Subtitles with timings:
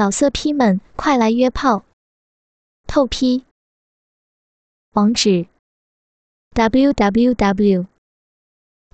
[0.00, 1.84] 老色批们，快来约炮！
[2.86, 3.44] 透批。
[4.92, 5.46] 网址。
[6.54, 7.86] ：w w w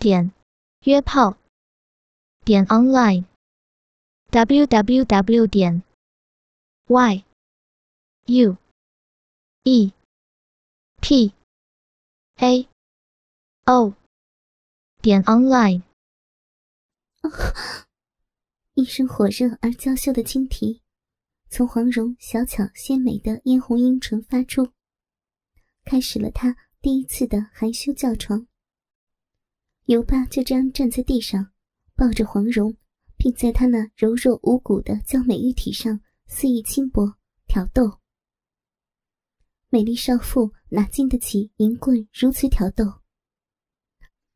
[0.00, 0.32] 点
[0.80, 1.36] 约炮。
[2.44, 3.24] 点 online
[4.30, 5.84] w w w 点
[6.88, 7.24] y
[8.24, 8.56] u
[9.62, 9.92] e
[11.00, 11.32] p
[12.38, 12.68] a
[13.66, 13.94] o
[15.00, 15.82] 点 online。
[18.74, 20.82] 一声火热而娇羞的轻啼，
[21.48, 24.68] 从黄蓉小巧鲜美的嫣红樱唇发出，
[25.84, 28.46] 开始了他第一次的含羞叫床。
[29.86, 31.52] 尤巴就这样站在地上，
[31.94, 32.76] 抱着黄蓉，
[33.16, 37.16] 并在她那柔弱无骨的娇美玉体上肆意轻薄
[37.46, 38.00] 挑逗。
[39.68, 42.84] 美丽少妇哪经得起银棍如此挑逗？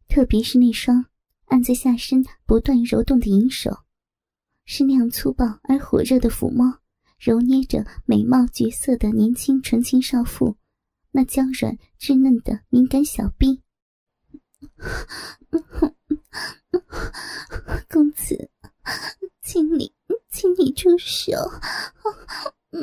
[0.06, 1.06] 特别是那双
[1.46, 3.70] 按在下身不断揉动的银手。
[4.64, 6.80] 是那样粗暴而火热的抚摸，
[7.20, 10.56] 揉捏着美貌绝色的年轻纯情少妇，
[11.10, 13.60] 那娇软稚嫩的敏感小臂。
[17.90, 18.50] 公子，
[19.42, 19.92] 请你，
[20.30, 21.32] 请你住手！
[22.70, 22.78] 住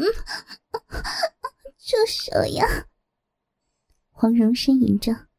[2.08, 2.86] 手呀！
[4.11, 5.30] 黄蓉呻吟着，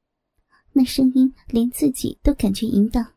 [0.72, 3.15] 那声音连自己都感觉淫荡。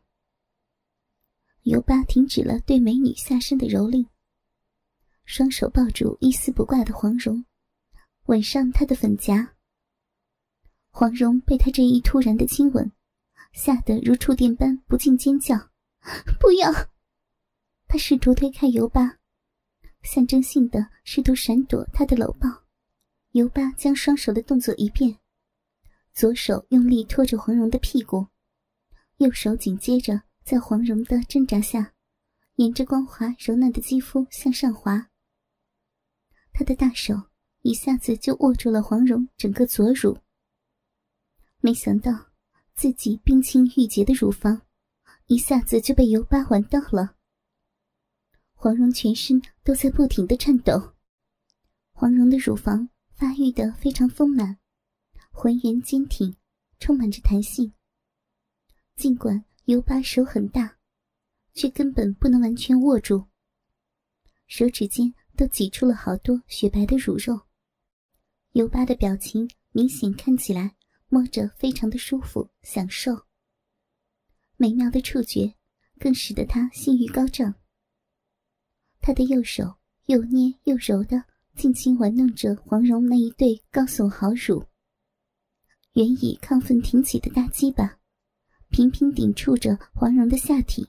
[1.62, 4.06] 尤巴停止了对美女下身的蹂躏，
[5.24, 7.44] 双手抱住一丝不挂的黄蓉，
[8.26, 9.54] 吻上她的粉颊。
[10.90, 12.92] 黄蓉被他这一突然的亲吻，
[13.52, 15.70] 吓得如触电般不禁尖叫
[16.38, 16.70] ：“不要！”
[17.88, 19.18] 他试图推开尤巴，
[20.02, 22.48] 象征性的试图闪躲他的搂抱。
[23.30, 25.18] 尤巴将双手的动作一变，
[26.12, 28.26] 左手用力拖着黄蓉的屁股，
[29.16, 30.22] 右手紧接着。
[30.44, 31.94] 在黄蓉的挣扎下，
[32.56, 35.08] 沿着光滑柔嫩的肌肤向上滑。
[36.52, 37.14] 他的大手
[37.62, 40.18] 一下子就握住了黄蓉整个左乳。
[41.60, 42.32] 没想到
[42.74, 44.62] 自己冰清玉洁的乳房，
[45.26, 47.16] 一下子就被尤巴玩到了。
[48.54, 50.94] 黄蓉全身都在不停的颤抖。
[51.92, 54.58] 黄蓉的乳房发育的非常丰满，
[55.30, 56.36] 浑圆坚挺，
[56.78, 57.72] 充满着弹性。
[58.96, 59.44] 尽管。
[59.66, 60.76] 尤巴手很大，
[61.54, 63.28] 却根本不能完全握住。
[64.48, 67.40] 手指间都挤出了好多雪白的乳肉。
[68.52, 70.74] 尤巴的表情明显看起来
[71.08, 73.12] 摸着非常的舒服享受。
[74.56, 75.54] 美妙的触觉
[75.98, 77.54] 更使得他性欲高涨。
[79.00, 79.76] 他的右手
[80.06, 81.24] 又捏又揉的
[81.56, 84.64] 尽情玩弄着黄蓉那一对高耸好乳，
[85.94, 87.98] 原已亢奋挺起的大鸡巴。
[88.68, 90.88] 频频顶触着黄蓉的下体，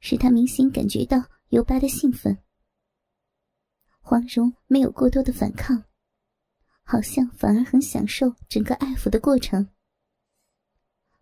[0.00, 2.38] 使他明显感觉到尤巴的兴奋。
[4.06, 5.82] 黄蓉没有过多的反抗，
[6.82, 9.70] 好像反而很享受整个爱抚的过程。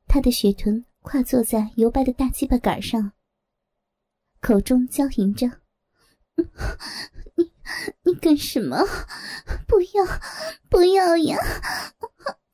[0.09, 3.12] 她的雪臀跨坐在尤巴的大鸡巴杆上，
[4.41, 5.47] 口中娇吟着
[7.37, 7.53] ：“你
[8.03, 8.78] 你干什么？
[9.69, 10.04] 不要
[10.69, 11.38] 不要呀！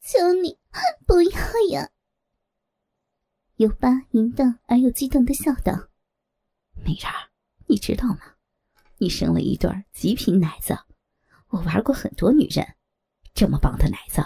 [0.02, 0.58] 求你
[1.06, 1.40] 不要
[1.70, 1.88] 呀！”
[3.56, 5.88] 尤巴淫荡而又激动的笑道
[6.84, 7.10] ：“美人，
[7.66, 8.34] 你知道吗？
[8.98, 10.78] 你生了一对极品奶子。
[11.48, 12.74] 我玩过很多女人，
[13.32, 14.22] 这么棒的奶子，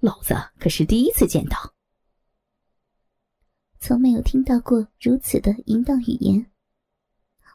[0.00, 1.74] 老子可是第一次见到。
[3.78, 6.46] 从没有听到过如此的淫荡语言。”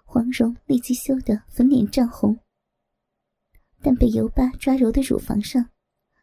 [0.09, 2.39] 黄蓉立即羞得粉脸涨红，
[3.81, 5.69] 但被尤巴抓揉的乳房上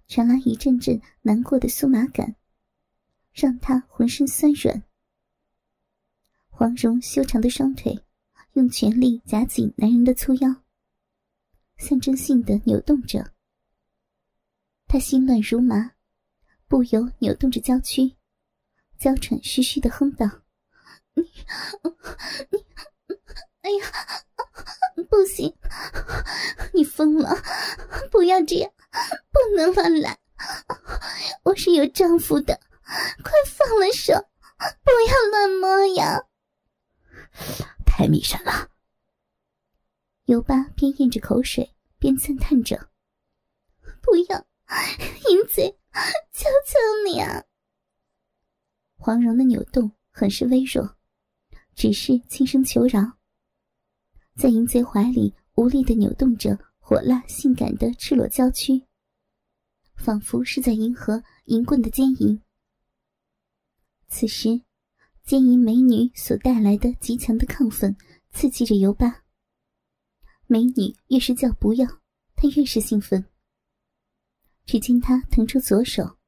[0.08, 2.36] 传来一阵阵难过的酥麻感，
[3.32, 4.82] 让她浑身酸软。
[6.48, 8.03] 黄蓉修长的双腿，
[8.54, 10.62] 用全力夹紧男人的粗腰，
[11.76, 13.32] 象征性的扭动着。
[14.86, 15.90] 她心乱如麻，
[16.68, 18.14] 不由扭动着娇躯，
[18.96, 20.24] 娇喘吁吁的哼道
[21.14, 21.24] ：“你，
[22.50, 22.64] 你，
[23.62, 23.86] 哎呀，
[25.10, 25.52] 不行，
[26.72, 27.34] 你疯了！
[28.12, 28.70] 不要这样，
[29.32, 30.16] 不能乱来！
[31.42, 32.60] 我是有丈夫的，
[33.24, 34.12] 快放了手，
[34.84, 36.22] 不要乱摸呀！”
[37.96, 38.70] 太迷人了！
[40.24, 42.90] 尤巴边咽着口水边赞叹着
[44.02, 44.44] ：“不要，
[45.30, 45.78] 淫贼，
[46.32, 47.44] 求求你啊！”
[48.98, 50.96] 黄蓉的扭动很是微弱，
[51.76, 53.00] 只是轻声求饶，
[54.34, 58.84] 在淫贼怀里无力的扭动着火辣性感的赤裸娇躯，
[59.94, 62.42] 仿佛是在迎合淫棍的奸淫。
[64.08, 64.60] 此时。
[65.24, 67.96] 奸淫美女所带来的极强的亢奋，
[68.32, 69.24] 刺激着尤巴。
[70.46, 71.88] 美女越是叫不要，
[72.36, 73.24] 他越是兴奋。
[74.66, 76.18] 只见他腾出左手，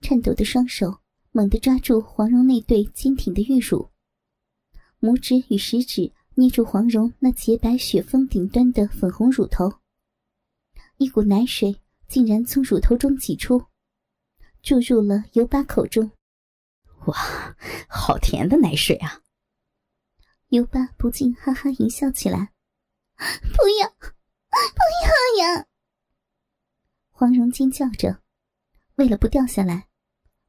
[0.00, 1.00] 颤抖的双手
[1.32, 3.90] 猛地抓住黄蓉那对坚挺的玉乳，
[5.00, 9.68] 拇指与食指捏住黄蓉那洁白雪峰顶端的粉红乳头，
[10.98, 11.76] 一股奶水
[12.06, 13.64] 竟然从乳头中挤出，
[14.62, 16.08] 注入了尤巴口中。
[17.06, 17.56] 哇，
[17.88, 19.22] 好甜的奶水啊！
[20.48, 22.52] 尤巴不禁哈哈一笑起来。
[23.16, 25.66] 不要，不要呀！
[27.10, 28.22] 黄蓉尖叫着，
[28.96, 29.88] 为了不掉下来，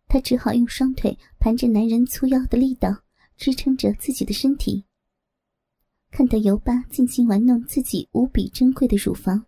[0.08, 3.04] 她只好用双腿盘着男人粗腰的力道，
[3.38, 4.86] 支撑着自己的身体。
[6.12, 9.48] 看到尤巴尽情玩弄自己无比珍贵的乳房，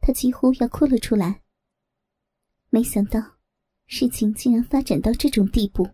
[0.00, 1.42] 她几乎要哭了出来。
[2.68, 3.36] 没想到，
[3.86, 5.93] 事情竟然发展到这种地步，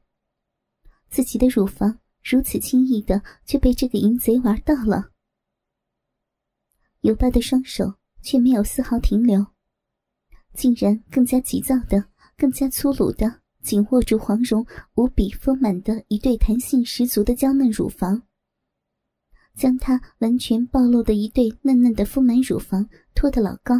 [1.10, 5.10] 自己的乳房如此轻易的就被这个淫贼玩到了。
[7.00, 9.44] 尤巴的双手却没有丝毫停留，
[10.54, 12.04] 竟然更加急躁的、
[12.36, 18.22] 更加粗鲁的紧握住黄蓉无比丰满的一对弹性十足的娇嫩乳房，
[19.54, 23.74] 将她完全暴露的一对嫩嫩的丰满乳房托得老高。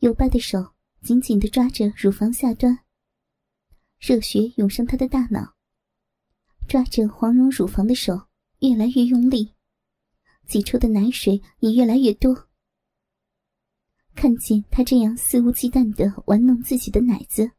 [0.00, 2.78] 尤巴的手紧紧的抓着乳房下端，
[3.98, 5.54] 热血涌上他的大脑，
[6.66, 8.28] 抓着黄蓉乳房的手
[8.60, 9.54] 越来越用力。
[10.46, 12.48] 挤出的奶水也越来越多。
[14.14, 17.50] 看见他这样肆无忌惮的玩弄自己的奶子，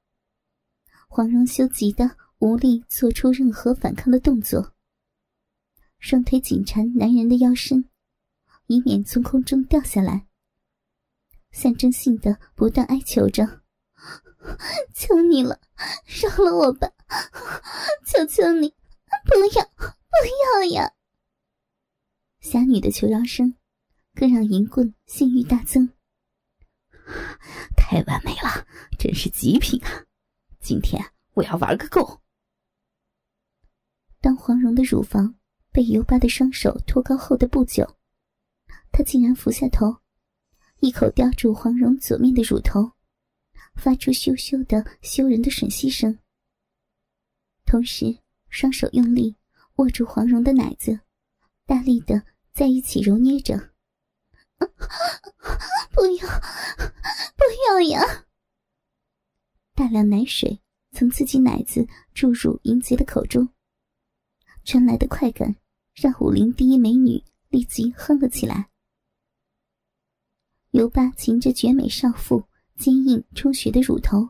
[1.07, 4.73] 黄蓉羞急的无力做出任何反抗的动作，
[5.99, 7.87] 双腿紧缠男人的腰身，
[8.67, 10.27] 以免从空中掉下来，
[11.51, 13.58] 象征性的不断哀求着
[14.93, 15.59] ：“求你了，
[16.05, 16.91] 饶了我吧！
[18.05, 18.69] 求求你，
[19.25, 20.93] 不要，不要呀！”
[22.41, 23.55] 侠女的求饶声，
[24.15, 25.89] 更让银棍性欲大增。
[27.75, 28.67] 太完美了，
[28.97, 30.05] 真是极品啊！
[30.59, 31.03] 今天
[31.33, 32.21] 我要玩个够。
[34.21, 35.35] 当黄蓉的乳房
[35.71, 37.97] 被尤巴的双手托高后的不久，
[38.91, 39.97] 他竟然俯下头，
[40.81, 42.91] 一口叼住黄蓉左面的乳头，
[43.79, 46.19] 发出羞羞的羞人的吮吸声，
[47.65, 49.35] 同时双手用力
[49.77, 50.99] 握住黄蓉的奶子。
[51.65, 53.55] 大力的在一起揉捏着，
[54.57, 54.65] 不
[56.17, 56.27] 要，
[57.37, 58.25] 不要呀！
[59.75, 60.59] 大量奶水
[60.91, 63.49] 从自己奶子注入淫贼的口中，
[64.65, 65.55] 传来的快感
[65.93, 68.71] 让武林第一美女立即哼了起来。
[70.71, 72.48] 尤巴擒着绝美少妇
[72.79, 74.29] 坚硬充血的乳头，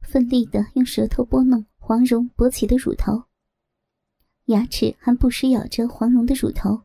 [0.00, 3.24] 奋力的用舌头拨弄黄蓉勃起的乳头。
[4.44, 6.84] 牙齿还不时咬着黄蓉的乳头，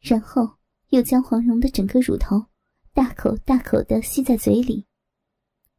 [0.00, 0.58] 然后
[0.88, 2.46] 又将黄蓉的整个乳头
[2.92, 4.88] 大口大口的吸在嘴里，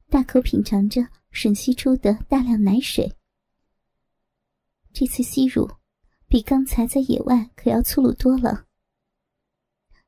[0.10, 1.01] 大口品尝着
[1.34, 3.13] 吮吸出的大量奶水。
[4.94, 5.69] 这次吸乳
[6.30, 8.68] 比刚才在野外可要粗鲁多了。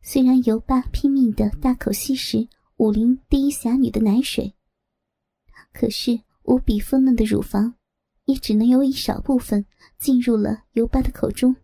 [0.01, 4.55] 虽然尤巴拼命的大口吸食武林第一侠女的奶水，
[5.73, 7.75] 可是无比丰嫩的乳房。
[8.25, 9.67] 也只能有一少部分
[9.99, 11.55] 进入了尤巴的口中。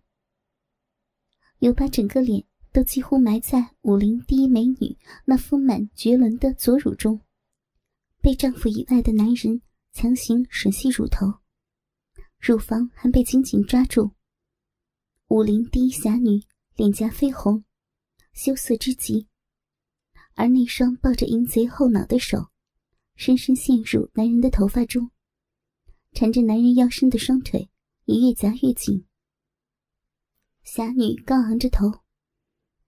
[1.57, 7.19] 尤巴整个脸都几乎埋在武林第一美女那丰满绝伦的左乳中，
[8.21, 11.39] 被丈夫以外的男人强行吮吸乳头，
[12.39, 14.11] 乳房还被紧紧抓住。
[15.29, 16.43] 武林第一侠女
[16.75, 17.63] 脸颊绯红，
[18.33, 19.27] 羞涩之极，
[20.35, 22.49] 而那双抱着淫贼后脑的手，
[23.15, 25.11] 深深陷入男人的头发中。
[26.13, 27.69] 缠着男人腰身的双腿
[28.05, 29.05] 也越夹越紧。
[30.63, 32.01] 侠女高昂着头，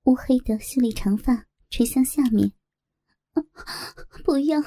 [0.04, 2.52] 乌黑的秀丽长发垂向下面。
[4.24, 4.62] 不要，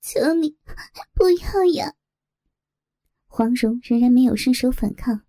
[0.00, 0.56] 求你
[1.12, 1.94] 不要呀！
[3.26, 5.22] 黄蓉仍然没有伸手反抗，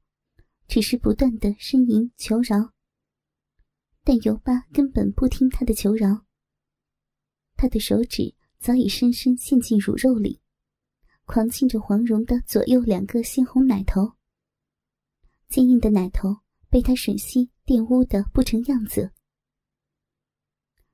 [0.68, 2.72] 只是不断的呻吟求饶。
[4.08, 6.26] 但尤巴根本不听他的求饶，
[7.58, 10.40] 他的手指早已深深陷进乳肉里。
[11.26, 14.14] 狂亲着黄蓉的左右两个鲜红奶头，
[15.50, 16.38] 坚硬的奶头
[16.70, 19.12] 被他吮吸玷污的不成样子。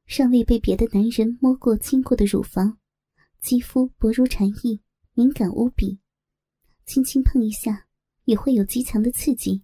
[0.08, 2.80] 尚未被别的男人摸过、亲过的乳房，
[3.40, 4.82] 肌肤薄如蝉翼，
[5.14, 6.00] 敏感无比，
[6.88, 7.86] 轻轻碰一下
[8.26, 9.64] 也会有极强的刺激。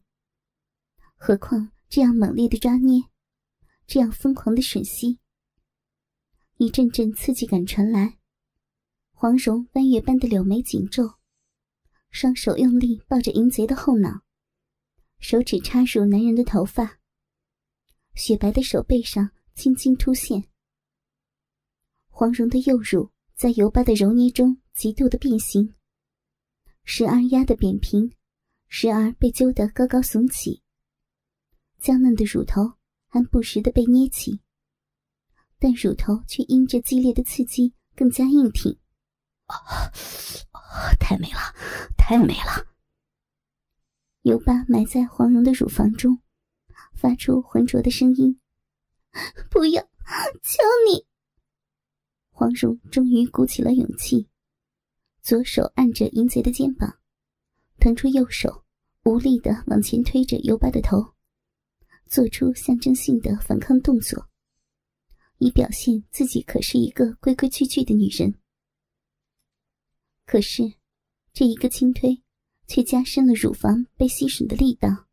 [1.15, 3.08] 何况这样猛烈的抓捏，
[3.89, 5.17] 这样疯狂的吮吸，
[6.57, 8.19] 一阵阵刺激感传来。
[9.13, 11.15] 黄蓉弯月般的柳眉紧皱，
[12.11, 14.21] 双手用力抱着淫贼的后脑，
[15.17, 16.99] 手指插入男人的头发，
[18.13, 20.43] 雪白的手背上轻轻凸现。
[22.09, 25.73] 黄蓉的右乳在油巴的揉捏中极度的变形，
[26.83, 28.13] 时而压得扁平，
[28.67, 30.61] 时而被揪得高高耸起。
[31.79, 32.73] 娇嫩的乳头
[33.09, 34.39] 还不时的被捏起，
[35.59, 38.79] 但乳头却因着激烈的刺激更加硬挺。
[39.45, 39.55] 啊
[40.51, 41.39] 啊，太美了，
[41.97, 42.67] 太美了！
[44.21, 46.21] 尤巴埋在黄蓉的乳房中，
[46.93, 48.39] 发出浑浊的声音
[49.49, 49.81] ：“不要，
[50.43, 51.03] 求你！”
[52.29, 54.29] 黄蓉终于鼓起了勇气，
[55.23, 56.99] 左手按着淫贼的肩膀，
[57.79, 58.63] 腾出右手，
[59.03, 61.15] 无力的往前推着尤巴的头，
[62.09, 64.27] 做出象征性的反抗动作，
[65.37, 68.33] 以表现自己可是一个规规矩矩的女人。
[70.25, 70.63] 可是，
[71.33, 72.23] 这一个轻推，
[72.65, 75.07] 却加深了乳房被吸吮的力道。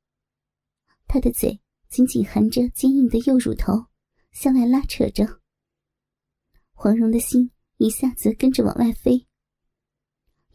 [1.06, 1.60] 他的嘴
[1.90, 3.74] 紧紧含着坚硬的右乳头，
[4.32, 5.42] 向外拉扯着。
[6.72, 9.26] 黄蓉的心一下子跟着往外飞，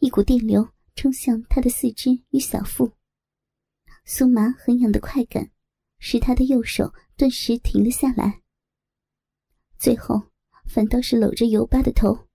[0.00, 2.96] 一股电流冲向她的四肢与小腹，
[4.04, 5.51] 酥麻很痒的快感
[6.04, 8.42] 使他的右手顿时停了下来。
[9.78, 10.20] 最后，
[10.66, 12.26] 反倒是搂着尤巴的头，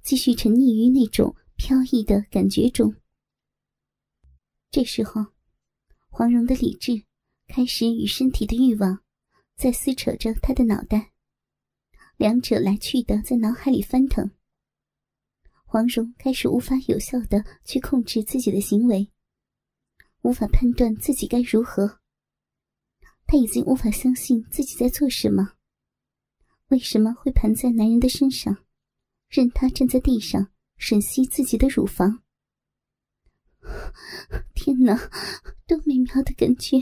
[0.00, 2.96] 继续沉溺于那种飘逸的感觉中。
[4.70, 5.26] 这时候，
[6.08, 7.04] 黄蓉的理智
[7.46, 9.02] 开始与身体的欲望
[9.54, 11.12] 在撕扯着他的脑袋。
[12.16, 14.30] 两者来去的在脑海里翻腾，
[15.66, 19.10] 黄蓉开始无法有效的去控制自己的行为，
[20.22, 22.00] 无法判断自己该如何。
[23.30, 25.52] 她已经无法相信自己在做什么，
[26.70, 28.64] 为什么会盘在男人的身上，
[29.28, 32.24] 任他站在地上吮吸自己的乳房？
[34.52, 34.96] 天哪，
[35.64, 36.80] 多美妙的感觉，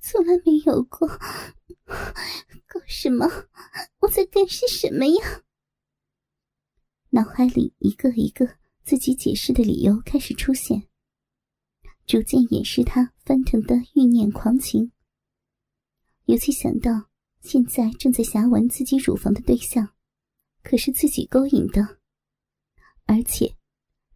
[0.00, 1.06] 从来没有过！
[1.86, 3.26] 搞什么？
[4.00, 5.42] 我在干些什么呀？
[7.10, 8.48] 脑海里一个一个
[8.82, 10.88] 自己解释的理由开始出现，
[12.06, 14.90] 逐渐掩饰他翻腾的欲念狂情。
[16.26, 17.08] 尤其想到
[17.40, 19.94] 现在正在挟闻自己乳房的对象，
[20.62, 22.00] 可是自己勾引的，
[23.04, 23.56] 而且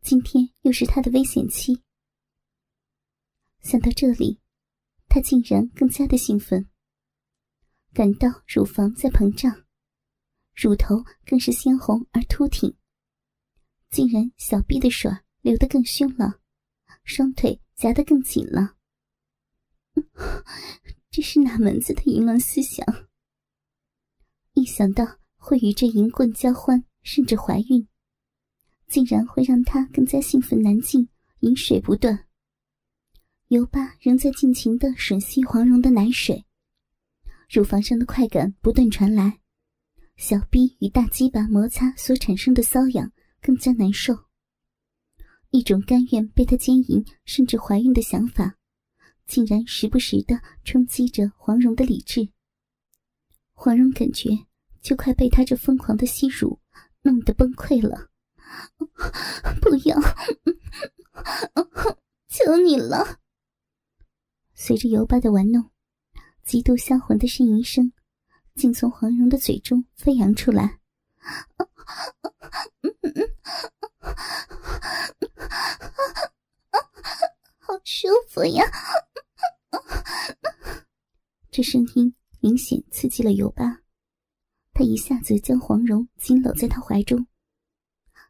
[0.00, 1.82] 今天又是他的危险期。
[3.60, 4.40] 想到这里，
[5.08, 6.68] 他竟然更加的兴奋。
[7.92, 9.64] 感到乳房在膨胀，
[10.54, 12.76] 乳头更是鲜红而凸挺，
[13.90, 15.10] 竟然小臂的水
[15.42, 16.40] 流得更凶了，
[17.04, 18.76] 双腿夹得更紧了。
[21.10, 22.86] 这是哪门子的淫乱思想？
[24.52, 27.88] 一想到会与这淫棍交欢，甚至怀孕，
[28.86, 31.08] 竟然会让他更加兴奋难禁，
[31.40, 32.26] 饮水不断。
[33.48, 36.44] 尤巴仍在尽情的吮吸黄蓉的奶水。
[37.48, 39.40] 乳房上的快感不断传来，
[40.16, 43.10] 小臂与大鸡巴摩擦所产生的瘙痒
[43.42, 44.16] 更加难受。
[45.50, 48.59] 一种甘愿被他奸淫甚至怀孕的想法，
[49.30, 52.28] 竟然时不时的冲击着黄蓉的理智。
[53.52, 54.30] 黄蓉感觉
[54.82, 56.58] 就快被他这疯狂的吸乳
[57.02, 58.08] 弄得崩溃了，
[59.62, 59.96] 不要，
[62.26, 63.20] 求你了！
[64.52, 65.70] 随着尤巴的玩弄。
[66.42, 67.92] 极度销魂的呻吟声，
[68.56, 70.80] 竟从黄蓉的嘴中飞扬出来。
[77.60, 78.64] 好舒服呀！
[81.60, 83.82] 这声音明显刺激了尤巴，
[84.72, 87.26] 他一下子将黄蓉紧搂在他怀中，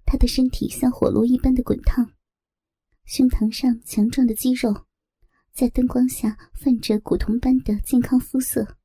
[0.05, 2.11] 他的身体像火炉一般的滚烫，
[3.05, 4.85] 胸膛上强壮的肌肉。
[5.53, 8.77] 在灯光下泛着古铜般的健康肤色，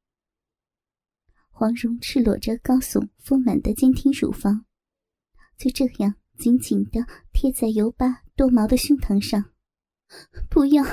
[1.50, 4.68] 黄蓉赤裸着高耸丰满的坚挺乳房，
[5.58, 7.00] 就这样紧紧的
[7.34, 9.44] 贴在尤巴多毛的胸膛上。
[10.52, 10.84] 不要，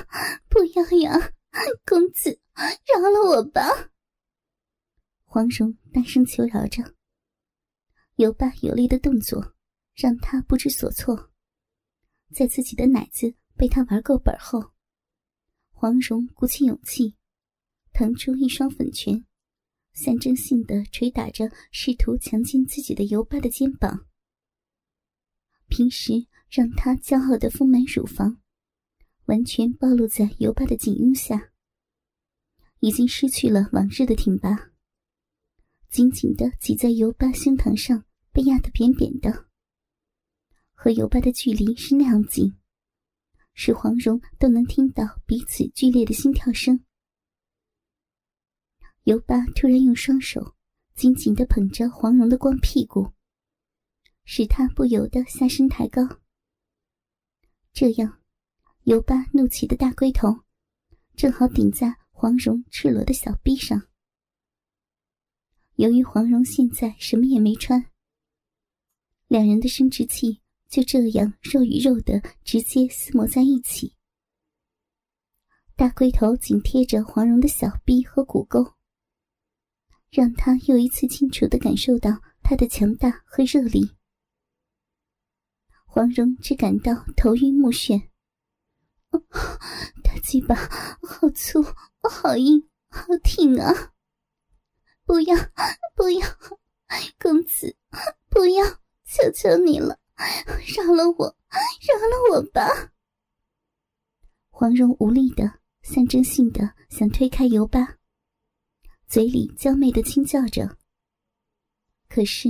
[0.49, 1.35] 不要呀，
[1.85, 3.61] 公子，饶了我吧！
[5.25, 6.95] 黄蓉大声求饶着。
[8.17, 9.55] 尤巴有力的动作
[9.95, 11.31] 让他不知所措，
[12.33, 14.73] 在自己的奶子被他玩够本后。
[15.71, 17.17] 黄蓉鼓起勇气，
[17.93, 19.25] 腾出一双粉拳，
[19.95, 24.07] 象征性的捶打着试图强奸自己的尤巴的肩膀。
[25.69, 26.13] 平时
[26.51, 28.42] 让他骄傲的丰满乳房，
[29.27, 31.53] 完全暴露在尤巴的紧拥下，
[32.81, 34.71] 已经失去了往日的挺拔，
[35.89, 39.47] 紧紧的挤在尤巴胸膛上，被压得扁扁的，
[40.75, 42.55] 和尤巴的距离是那样近。
[43.55, 46.83] 使黄蓉都能听到彼此剧烈的心跳声。
[49.03, 50.55] 尤巴突然用双手
[50.95, 53.13] 紧紧的捧着黄蓉的光屁股，
[54.25, 56.01] 使她不由得下身抬高。
[57.75, 58.22] 这样，
[58.85, 60.41] 尤巴怒起的大龟头
[61.15, 63.81] 正好顶在黄蓉赤裸的小臂上。
[65.77, 67.87] 由于黄蓉现在什么也没穿，
[69.29, 73.95] 两人的生殖器就这样肉与肉的直接厮磨在一起。
[75.77, 78.75] 大龟头紧贴着黄蓉的小臂和骨沟，
[80.11, 83.93] 让他又一次清楚的感受到他的强大和热力。
[85.87, 88.09] 黄蓉只感到头晕目眩，
[90.05, 91.63] 大鸡巴好粗、
[92.03, 93.93] 好硬、好挺啊！
[95.05, 95.37] 不要，
[95.95, 96.27] 不要，
[97.19, 97.77] 公子，
[98.29, 98.65] 不要，
[99.05, 99.99] 求求你了，
[100.77, 102.93] 饶了我，饶了我吧！
[104.51, 105.61] 黄蓉无力的。
[105.83, 107.99] 象征性的想推开尤巴，
[109.09, 110.79] 嘴里娇媚的轻叫着。
[112.09, 112.49] 可是，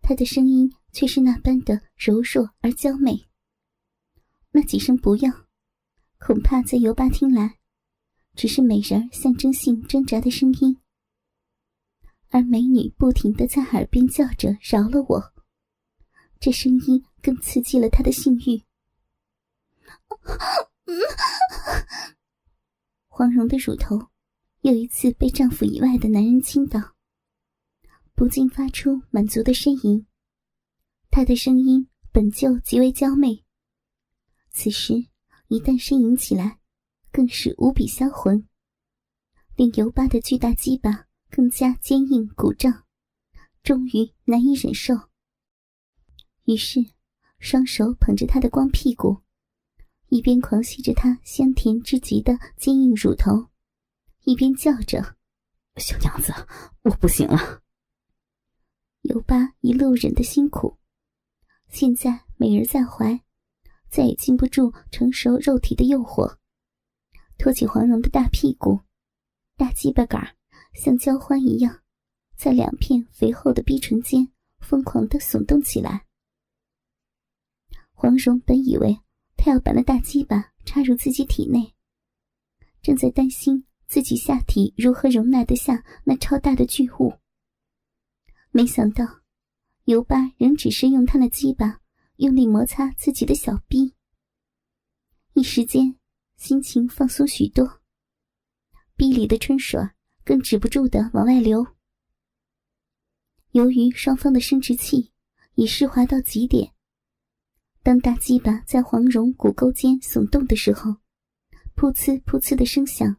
[0.00, 3.28] 他的声音却是那般的柔弱而娇媚。
[4.52, 5.30] 那几声“不要”，
[6.24, 7.58] 恐怕在尤巴听来，
[8.36, 10.78] 只是美人象征性挣扎的声音。
[12.28, 15.32] 而美女不停的在耳边叫着“饶了我”，
[16.38, 18.62] 这声音更刺激了他的性欲。
[23.08, 23.98] 黄蓉的乳头
[24.60, 26.94] 又一次被丈夫以外的男人倾倒，
[28.14, 30.06] 不禁发出满足的呻吟。
[31.10, 33.44] 她的声音本就极为娇媚，
[34.50, 34.94] 此时
[35.52, 36.58] 一旦呻吟起来，
[37.10, 38.48] 更是无比销魂，
[39.54, 42.84] 令尤巴的巨大鸡巴更加坚硬鼓胀，
[43.62, 44.94] 终于难以忍受。
[46.44, 46.80] 于是，
[47.38, 49.20] 双手捧着他的光屁股。
[50.08, 53.50] 一边狂吸着他香甜之极的坚硬乳头，
[54.24, 55.16] 一边叫着
[55.76, 56.32] ：“小娘子，
[56.80, 57.60] 我不行了。”
[59.04, 60.78] 尤巴一路忍的辛苦，
[61.68, 63.22] 现在美人在怀，
[63.92, 66.38] 再也禁不住成熟肉体的诱惑，
[67.36, 68.80] 托起黄蓉的大屁股，
[69.58, 70.34] 大鸡巴杆
[70.72, 71.82] 像交欢一样，
[72.34, 74.26] 在两片肥厚的逼唇间
[74.60, 76.06] 疯狂的耸动起来。
[77.92, 78.98] 黄蓉本以为。
[79.44, 81.74] 他要把那大鸡巴插入自己体内，
[82.80, 87.12] 正在担心自己下体如何容纳得下那超大的巨物。
[88.52, 89.04] 没想到，
[89.82, 91.80] 尤巴仍只是用他的鸡巴
[92.22, 93.96] 用力摩擦自己的小臂，
[95.32, 95.96] 一时间
[96.36, 97.80] 心情放松许多，
[98.94, 99.80] 臂里的春水
[100.24, 101.66] 更止不住的往外流。
[103.50, 105.10] 由于双方的生殖器
[105.56, 106.72] 已湿滑到极点。
[107.82, 110.92] 当大鸡巴在黄蓉骨沟间耸动的时候，
[111.74, 113.16] 噗呲噗呲的声响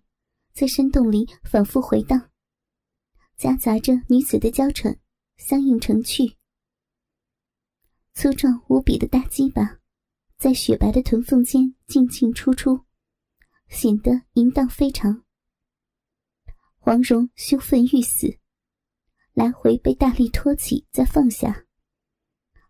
[0.54, 2.32] 在山洞里反复回荡，
[3.36, 4.98] 夹杂着女子的娇喘，
[5.36, 6.38] 相应成趣。
[8.14, 9.80] 粗壮无比的大鸡巴
[10.38, 12.86] 在雪白的臀缝间进进出出，
[13.70, 15.24] 显得淫荡非常。
[16.78, 18.38] 黄蓉羞愤欲死，
[19.34, 21.66] 来回被大力托起再放下。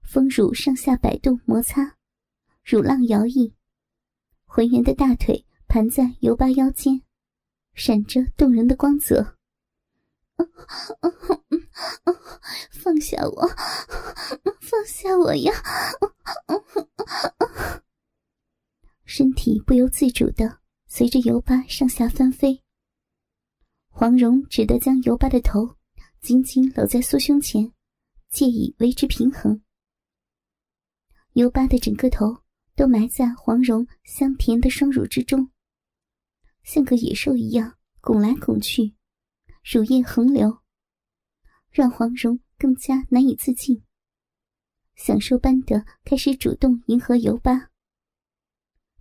[0.04, 1.98] 丰乳上下摆动摩擦，
[2.64, 3.54] 乳浪摇曳，
[4.46, 7.02] 浑圆的大腿盘在尤巴腰间，
[7.74, 9.38] 闪着动人的光泽。
[12.72, 13.48] 放下我，
[14.62, 15.52] 放下我呀！
[19.06, 22.62] 身体不由自主的随着尤巴上下翻飞。
[23.90, 25.78] 黄蓉只得将尤巴的头
[26.20, 27.72] 紧紧搂在酥胸前，
[28.30, 29.62] 借以维持平衡。
[31.34, 32.42] 尤巴的整个头
[32.76, 35.50] 都埋在黄蓉香甜的双乳之中，
[36.64, 38.96] 像个野兽一样拱来拱去，
[39.64, 40.60] 乳液横流，
[41.72, 43.82] 让黄蓉更加难以自禁，
[44.96, 47.70] 享受般的开始主动迎合尤巴，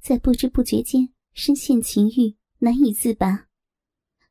[0.01, 3.49] 在不知不觉间深陷情欲，难以自拔，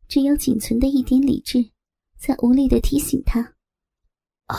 [0.07, 1.71] 只有仅存的一点理智，
[2.17, 3.55] 在无力的提醒他
[4.47, 4.55] ：“啊，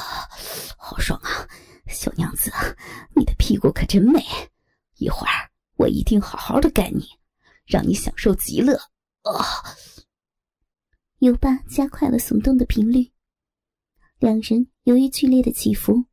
[0.76, 1.48] 好爽啊！”
[1.88, 2.50] 小娘子，
[3.16, 4.22] 你的屁股可真美，
[4.96, 7.06] 一会儿我一定好好的干你，
[7.66, 8.76] 让你享受极乐。
[9.22, 9.64] 啊！
[11.22, 13.12] 尤巴加快了耸动的频率，
[14.18, 16.04] 两人由于剧烈的起伏，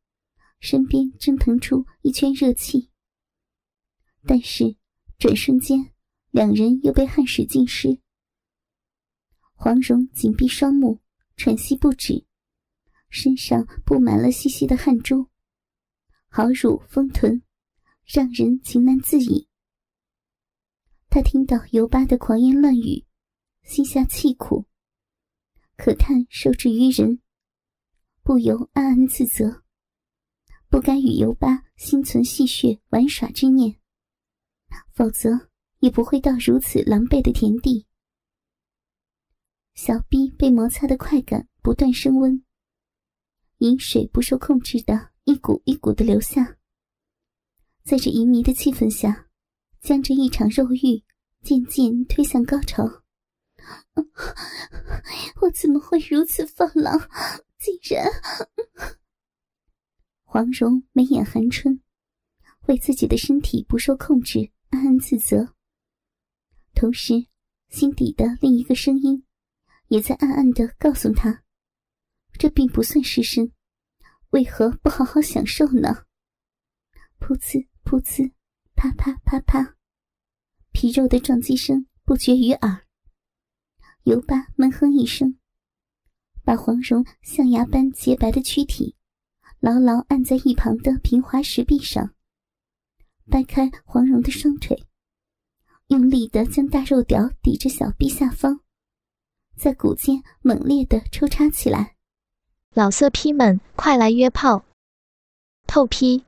[0.60, 2.92] 身边蒸腾出一圈热气。
[4.28, 4.76] 但是
[5.18, 5.92] 转瞬间，
[6.30, 8.00] 两人又被汗水浸湿。
[9.56, 11.02] 黄蓉紧闭双目，
[11.36, 12.24] 喘息不止，
[13.10, 15.28] 身上布满了细细的汗珠。
[16.28, 17.42] 好乳丰臀，
[18.06, 19.48] 让人情难自已。
[21.10, 23.04] 他听到尤巴的狂言乱语，
[23.64, 24.68] 心下气苦，
[25.80, 27.22] 可叹受制于人，
[28.22, 29.64] 不由暗暗自责，
[30.68, 33.80] 不该与尤巴心存戏谑玩耍之念，
[34.94, 37.88] 否则也不会到如此狼狈的田地。
[39.74, 42.44] 小臂被摩擦的快感不断升温，
[43.60, 46.58] 饮水不受控制的一股一股的流下，
[47.86, 49.30] 在这淫迷的气氛下，
[49.80, 51.02] 将这一场肉欲
[51.42, 52.84] 渐渐推向高潮。
[55.42, 57.00] 我怎么会如此放浪？
[57.58, 58.08] 竟然……
[60.24, 61.82] 黄蓉眉眼含春，
[62.68, 65.54] 为自己的身体不受控制暗暗自责，
[66.76, 67.28] 同时
[67.70, 69.26] 心底的另一个声音
[69.88, 71.44] 也在暗暗的告诉他：
[72.38, 73.52] 这并不算失身，
[74.30, 76.06] 为何不好好享受呢？
[77.20, 78.32] 噗呲噗呲，
[78.76, 79.76] 啪啪啪啪，
[80.72, 82.86] 皮肉的撞击声不绝于耳。
[84.04, 85.38] 尤巴闷哼一声，
[86.44, 88.96] 把黄蓉象牙般洁白的躯体
[89.60, 92.14] 牢牢按在一旁的平滑石壁上，
[93.30, 94.88] 掰开黄蓉的双腿，
[95.88, 98.62] 用力的将大肉屌抵着小臂下方，
[99.56, 101.96] 在骨间猛烈的抽插起来。
[102.74, 104.64] 老色批们，快来约炮！
[105.68, 106.24] 透批。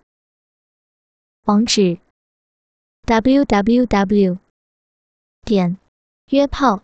[1.45, 1.99] 网址
[3.05, 4.37] ：w w w.
[5.43, 5.77] 点
[6.29, 6.83] 约炮。